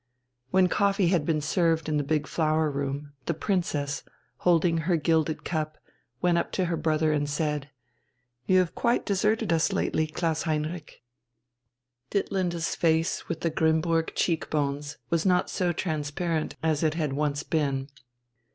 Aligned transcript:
When 0.49 0.67
coffee 0.67 1.09
had 1.09 1.27
been 1.27 1.41
served 1.41 1.87
in 1.87 1.97
the 1.97 2.03
big 2.03 2.25
flower 2.25 2.71
room, 2.71 3.13
the 3.27 3.35
Princess, 3.35 4.01
holding 4.37 4.79
her 4.79 4.97
gilded 4.97 5.43
cup, 5.45 5.77
went 6.23 6.39
up 6.39 6.51
to 6.53 6.65
her 6.65 6.75
brother 6.75 7.13
and 7.13 7.29
said: 7.29 7.69
"You 8.47 8.57
have 8.57 8.73
quite 8.73 9.05
deserted 9.05 9.53
us 9.53 9.71
lately, 9.71 10.07
Klaus 10.07 10.41
Heinrich." 10.41 11.03
Ditlinde's 12.09 12.73
face 12.73 13.29
with 13.29 13.41
the 13.41 13.51
Grimmburg 13.51 14.15
cheek 14.15 14.49
bones 14.49 14.97
was 15.11 15.23
not 15.23 15.51
so 15.51 15.71
transparent 15.71 16.55
as 16.63 16.81
it 16.81 16.95
had 16.95 17.13
once 17.13 17.43
been. 17.43 17.87